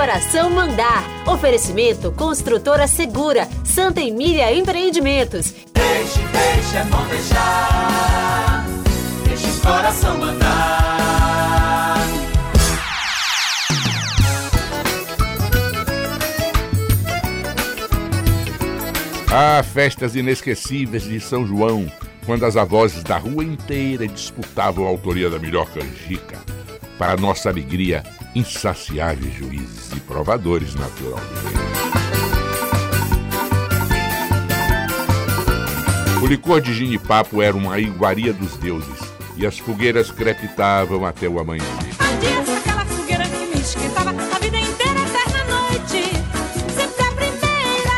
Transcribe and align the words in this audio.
coração 0.00 0.48
mandar. 0.48 1.04
Oferecimento 1.26 2.10
Construtora 2.12 2.86
Segura, 2.86 3.46
Santa 3.62 4.00
Emília 4.00 4.50
Empreendimentos. 4.50 5.52
Deixe, 5.74 6.20
deixe, 6.20 6.76
é 6.78 6.84
bom 6.84 7.06
deixar. 7.06 8.64
Deixe 9.28 9.46
o 9.46 9.60
coração 9.60 10.16
mandar. 10.16 11.98
Ah, 19.30 19.62
festas 19.62 20.16
inesquecíveis 20.16 21.02
de 21.02 21.20
São 21.20 21.46
João, 21.46 21.92
quando 22.24 22.46
as 22.46 22.56
avós 22.56 23.02
da 23.02 23.18
rua 23.18 23.44
inteira 23.44 24.08
disputavam 24.08 24.86
a 24.86 24.88
autoria 24.88 25.28
da 25.28 25.38
melhor 25.38 25.70
canjica. 25.70 26.38
Para 26.98 27.20
nossa 27.20 27.50
alegria, 27.50 28.02
insaciáveis 28.34 29.34
juízes 29.34 29.90
e 29.96 30.00
provadores 30.00 30.74
naturalmente. 30.74 31.60
O 36.22 36.26
licor 36.26 36.60
de 36.60 36.74
ginipapo 36.74 37.40
era 37.40 37.56
uma 37.56 37.78
iguaria 37.78 38.32
dos 38.32 38.54
deuses, 38.58 39.00
e 39.36 39.46
as 39.46 39.58
fogueiras 39.58 40.10
crepitavam 40.10 41.06
até 41.06 41.26
o 41.26 41.40
amanhecer. 41.40 41.68
aquela 42.58 42.84
fogueira 42.84 43.24
que 43.24 43.46
me 43.46 43.60
esquentava 43.60 44.10
a 44.10 44.38
vida 44.38 44.58
inteira, 44.58 45.00
eterna 45.00 45.44
noite. 45.44 46.12
Sempre 46.76 47.04
a 47.04 47.12
primeira 47.12 47.96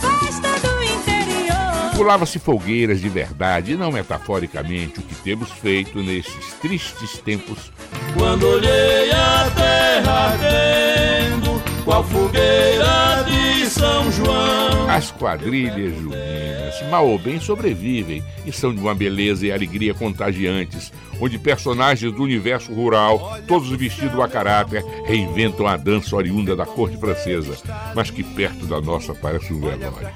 festa 0.00 0.66
do 0.66 0.82
interior. 0.82 1.96
Pulava-se 1.96 2.38
folgueiras 2.38 2.98
de 2.98 3.10
verdade, 3.10 3.72
e 3.72 3.76
não 3.76 3.92
metaforicamente, 3.92 5.00
o 5.00 5.02
que 5.02 5.14
temos 5.16 5.50
feito 5.50 6.02
nesses 6.02 6.54
tristes 6.62 7.18
tempos. 7.18 7.70
Quando 8.16 8.46
olhei 8.46 9.10
a 9.10 9.50
terra 9.54 10.12
ardendo, 10.32 11.62
qual 11.84 12.04
fogueira 12.04 13.24
de 13.26 13.66
São 13.66 14.10
João. 14.12 14.90
As 14.90 15.10
quadrilhas 15.10 15.96
juninas, 15.96 16.82
mal 16.90 17.06
ou 17.06 17.18
bem, 17.18 17.40
sobrevivem 17.40 18.22
e 18.44 18.52
são 18.52 18.74
de 18.74 18.80
uma 18.80 18.94
beleza 18.94 19.46
e 19.46 19.52
alegria 19.52 19.94
contagiantes, 19.94 20.92
onde 21.20 21.38
personagens 21.38 22.12
do 22.12 22.22
universo 22.22 22.72
rural, 22.72 23.38
todos 23.46 23.68
vestidos 23.70 24.18
a 24.20 24.28
caráter, 24.28 24.84
reinventam 25.04 25.66
a 25.66 25.76
dança 25.76 26.16
oriunda 26.16 26.56
da 26.56 26.66
corte 26.66 26.96
francesa, 26.96 27.56
mas 27.94 28.10
que 28.10 28.22
perto 28.22 28.66
da 28.66 28.80
nossa 28.80 29.14
parece 29.14 29.52
um 29.52 29.60
velório. 29.60 30.08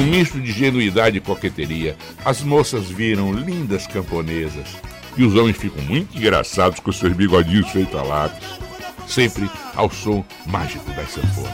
Num 0.00 0.06
misto 0.06 0.40
de 0.40 0.50
genuidade 0.50 1.18
e 1.18 1.20
coqueteria, 1.20 1.94
as 2.24 2.40
moças 2.40 2.86
viram 2.86 3.34
lindas 3.34 3.86
camponesas 3.86 4.68
e 5.14 5.22
os 5.22 5.34
homens 5.34 5.58
ficam 5.58 5.84
muito 5.84 6.16
engraçados 6.16 6.80
com 6.80 6.90
seus 6.90 7.12
bigodinhos 7.12 7.68
feitos 7.68 7.94
a 7.94 8.02
lápis, 8.02 8.48
sempre 9.06 9.50
ao 9.76 9.90
som 9.90 10.24
mágico 10.46 10.90
das 10.92 11.10
sanfonas. 11.10 11.52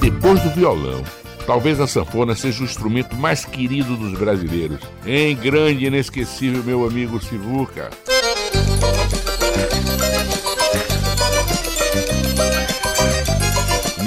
Depois 0.00 0.40
do 0.44 0.50
violão, 0.50 1.02
talvez 1.44 1.80
a 1.80 1.88
sanfona 1.88 2.36
seja 2.36 2.62
o 2.62 2.64
instrumento 2.64 3.16
mais 3.16 3.44
querido 3.44 3.96
dos 3.96 4.16
brasileiros. 4.16 4.78
Em 5.04 5.34
grande 5.34 5.82
e 5.82 5.88
inesquecível, 5.88 6.62
meu 6.62 6.86
amigo 6.86 7.20
Sivuca. 7.20 7.90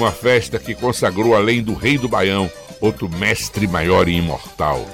Uma 0.00 0.12
festa 0.12 0.58
que 0.58 0.74
consagrou 0.74 1.36
além 1.36 1.62
do 1.62 1.74
rei 1.74 1.98
do 1.98 2.08
Baião, 2.08 2.50
outro 2.80 3.06
mestre 3.06 3.66
maior 3.66 4.08
e 4.08 4.16
imortal, 4.16 4.88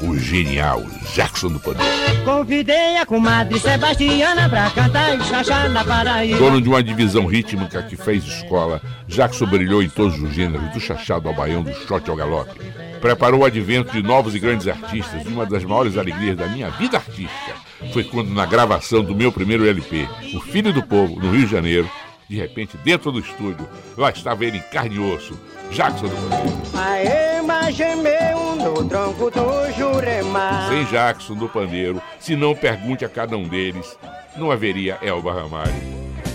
o 0.00 0.16
genial 0.16 0.82
Jackson 1.12 1.48
do 1.48 1.60
Pandeiro. 1.60 2.24
Convidei 2.24 2.96
a 2.96 3.04
comadre 3.04 3.60
Sebastiana 3.60 4.48
pra 4.48 4.70
cantar 4.70 5.14
e 5.14 5.22
chachá 5.24 5.68
na 5.68 5.84
Paraíba. 5.84 6.38
Dono 6.38 6.62
de 6.62 6.70
uma 6.70 6.82
divisão 6.82 7.26
rítmica 7.26 7.82
que 7.82 7.96
fez 7.96 8.24
escola, 8.24 8.80
Jackson 9.06 9.44
brilhou 9.44 9.82
em 9.82 9.90
todos 9.90 10.18
os 10.22 10.32
gêneros, 10.32 10.72
do 10.72 10.80
chachado 10.80 11.28
ao 11.28 11.34
baião, 11.34 11.62
do 11.62 11.74
shot 11.74 12.08
ao 12.08 12.16
galope. 12.16 12.58
Preparou 12.98 13.40
o 13.40 13.44
advento 13.44 13.92
de 13.92 14.02
novos 14.02 14.34
e 14.34 14.38
grandes 14.38 14.66
artistas 14.66 15.22
e 15.22 15.28
uma 15.28 15.44
das 15.44 15.64
maiores 15.64 15.98
alegrias 15.98 16.34
da 16.34 16.46
minha 16.46 16.70
vida 16.70 16.96
artística 16.96 17.66
foi 17.92 18.04
quando, 18.04 18.30
na 18.30 18.46
gravação 18.46 19.04
do 19.04 19.14
meu 19.14 19.30
primeiro 19.30 19.68
LP, 19.68 20.08
O 20.34 20.40
Filho 20.40 20.72
do 20.72 20.82
Povo, 20.82 21.20
no 21.20 21.30
Rio 21.30 21.44
de 21.44 21.52
Janeiro, 21.52 21.90
de 22.28 22.36
repente, 22.36 22.76
dentro 22.78 23.12
do 23.12 23.20
estúdio, 23.20 23.68
lá 23.96 24.10
estava 24.10 24.44
ele 24.44 24.58
em 24.58 24.62
carne 24.72 24.96
e 24.96 24.98
osso, 24.98 25.38
Jackson 25.70 26.08
do 26.08 26.16
Pandeiro. 26.16 26.62
A 26.74 27.02
ema 27.36 27.70
gemeu 27.70 28.56
no 28.56 28.88
tronco 28.88 29.30
do 29.30 29.72
Jurema. 29.76 30.68
Sem 30.68 30.84
Jackson 30.86 31.34
do 31.34 31.48
Pandeiro, 31.48 32.02
se 32.18 32.34
não 32.34 32.54
pergunte 32.54 33.04
a 33.04 33.08
cada 33.08 33.36
um 33.36 33.46
deles, 33.46 33.96
não 34.36 34.50
haveria 34.50 34.98
Elba 35.02 35.32
Ramalho. 35.32 35.72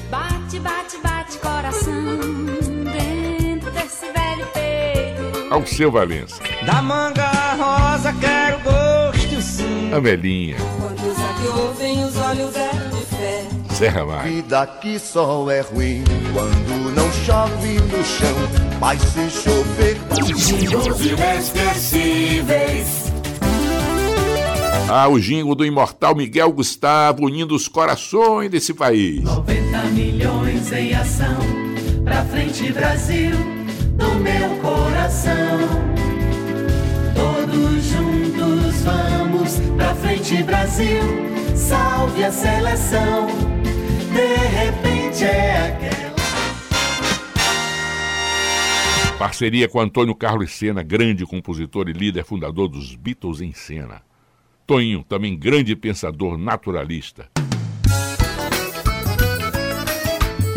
Bate, 0.09 0.59
bate, 0.59 0.97
bate 1.03 1.37
coração 1.39 2.17
dentro 2.83 3.71
desse 3.71 4.05
velho 4.05 4.47
peito. 4.53 5.53
Ao 5.53 5.65
seu 5.65 5.91
Valença, 5.91 6.41
Da 6.65 6.81
manga 6.81 7.29
rosa 7.55 8.13
quero 8.13 8.59
gosto 8.61 9.41
sim. 9.41 9.93
a 9.93 9.99
velhinha, 9.99 10.55
Quando 10.79 11.11
os 11.11 11.19
aqui 11.19 11.47
ouvem 11.59 12.03
os 12.05 12.15
olhos 12.17 12.53
fé. 12.53 13.00
Zé 13.81 13.87
Ramalho. 13.87 14.31
Vida 14.31 14.67
que 14.79 14.99
só 14.99 15.49
é 15.49 15.61
ruim 15.61 16.03
quando 16.31 16.93
não 16.93 17.11
chove 17.11 17.79
no 17.79 18.03
chão, 18.03 18.37
mas 18.79 19.01
se 19.01 19.27
chover. 19.31 19.97
Os 20.11 20.29
inesquecíveis. 21.01 23.11
Ah, 24.87 25.07
o 25.07 25.19
jingo 25.19 25.55
do 25.55 25.65
imortal 25.65 26.13
Miguel 26.13 26.51
Gustavo 26.51 27.25
unindo 27.25 27.55
os 27.55 27.67
corações 27.67 28.51
desse 28.51 28.71
país. 28.71 29.23
90 29.23 29.79
milhões 29.85 30.71
em 30.71 30.93
ação. 30.93 31.39
Pra 32.03 32.23
frente, 32.25 32.71
Brasil, 32.71 33.35
do 33.95 34.13
meu 34.19 34.57
coração. 34.57 35.59
Todos 37.15 37.83
juntos 37.85 38.75
vamos 38.83 39.59
pra 39.75 39.95
frente, 39.95 40.43
Brasil. 40.43 41.01
Salve 41.55 42.23
a 42.23 42.31
seleção. 42.31 43.50
Parceria 49.21 49.69
com 49.69 49.79
Antônio 49.79 50.15
Carlos 50.15 50.51
Sena, 50.51 50.83
grande 50.83 51.25
compositor 51.25 51.87
e 51.87 51.93
líder 51.93 52.25
fundador 52.25 52.67
dos 52.67 52.95
Beatles 52.95 53.39
em 53.39 53.53
cena. 53.53 54.01
Toninho, 54.65 55.03
também 55.03 55.37
grande 55.37 55.75
pensador 55.75 56.37
naturalista. 56.37 57.29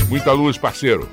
Muita 0.09 0.33
luz, 0.33 0.57
parceiro. 0.57 1.09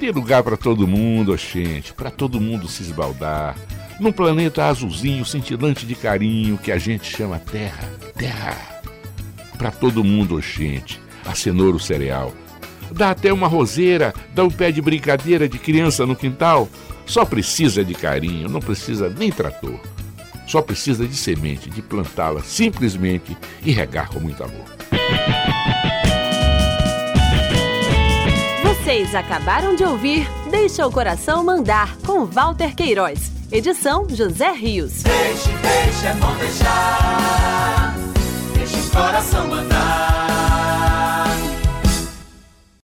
Tem 0.00 0.10
lugar 0.10 0.42
para 0.42 0.56
todo 0.56 0.86
mundo, 0.86 1.36
gente, 1.36 1.92
para 1.92 2.10
todo 2.10 2.40
mundo 2.40 2.66
se 2.68 2.82
esbaldar. 2.82 3.56
Num 4.00 4.12
planeta 4.12 4.66
azulzinho, 4.66 5.24
cintilante 5.24 5.84
de 5.84 5.94
carinho 5.94 6.56
que 6.56 6.72
a 6.72 6.78
gente 6.78 7.04
chama 7.04 7.38
Terra. 7.38 7.88
Terra. 8.16 8.82
Para 9.58 9.70
todo 9.70 10.04
mundo, 10.04 10.40
gente. 10.40 11.00
A 11.28 11.34
cenoura, 11.34 11.76
o 11.76 11.80
cereal. 11.80 12.32
Dá 12.90 13.10
até 13.10 13.30
uma 13.30 13.46
roseira, 13.46 14.14
dá 14.34 14.42
um 14.42 14.50
pé 14.50 14.72
de 14.72 14.80
brincadeira 14.80 15.46
de 15.46 15.58
criança 15.58 16.06
no 16.06 16.16
quintal. 16.16 16.66
Só 17.04 17.24
precisa 17.26 17.84
de 17.84 17.94
carinho, 17.94 18.48
não 18.48 18.60
precisa 18.60 19.10
nem 19.10 19.30
trator. 19.30 19.78
Só 20.46 20.62
precisa 20.62 21.06
de 21.06 21.14
semente, 21.14 21.68
de 21.68 21.82
plantá-la 21.82 22.40
simplesmente 22.40 23.36
e 23.62 23.70
regar 23.72 24.08
com 24.08 24.18
muito 24.18 24.42
amor. 24.42 24.64
Vocês 28.64 29.14
acabaram 29.14 29.76
de 29.76 29.84
ouvir 29.84 30.26
Deixa 30.50 30.86
o 30.86 30.90
Coração 30.90 31.44
Mandar, 31.44 31.94
com 32.06 32.24
Walter 32.24 32.74
Queiroz. 32.74 33.30
Edição 33.52 34.06
José 34.08 34.50
Rios. 34.52 35.02
Deixe, 35.02 35.50
deixe, 35.50 36.06
é 36.06 36.14
bom 36.14 36.34
deixar. 36.36 37.94
Deixe 38.54 38.78
o 38.78 38.90
coração 38.90 39.46
mandar. 39.48 40.37